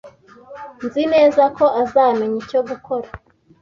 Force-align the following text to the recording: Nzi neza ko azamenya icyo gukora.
Nzi 0.85 1.03
neza 1.13 1.43
ko 1.57 1.65
azamenya 1.81 2.37
icyo 2.43 2.59
gukora. 2.69 3.07